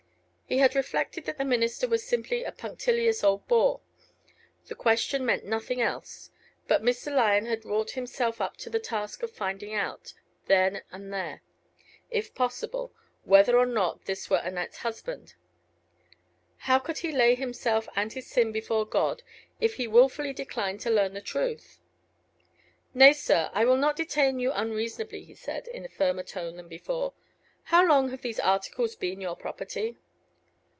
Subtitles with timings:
[0.47, 3.79] He had reflected that the minister was simply a punctilious old bore.
[4.67, 6.29] The question meant nothing else.
[6.67, 7.09] But Mr.
[7.15, 10.11] Lyon had wrought himself up to the task of finding out,
[10.47, 11.41] then and there,
[12.09, 12.91] if possible,
[13.23, 15.35] whether or not this were Annette's husband.
[16.67, 19.23] How could he lay himself and his sin before God
[19.61, 21.79] if he wilfully declined to learn the truth?
[22.93, 26.67] "Nay, sir, I will not detain you unreasonably," he said, in a firmer tone than
[26.67, 27.13] before.
[27.71, 29.95] "How long have these articles been your property?"